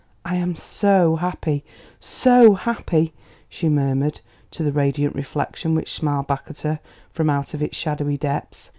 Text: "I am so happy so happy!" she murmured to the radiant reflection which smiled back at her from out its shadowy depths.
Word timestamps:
"I 0.25 0.33
am 0.33 0.55
so 0.55 1.17
happy 1.17 1.63
so 1.99 2.55
happy!" 2.55 3.13
she 3.47 3.69
murmured 3.69 4.19
to 4.49 4.63
the 4.63 4.71
radiant 4.71 5.13
reflection 5.13 5.75
which 5.75 5.93
smiled 5.93 6.25
back 6.25 6.45
at 6.47 6.61
her 6.61 6.79
from 7.11 7.29
out 7.29 7.53
its 7.53 7.77
shadowy 7.77 8.17
depths. 8.17 8.69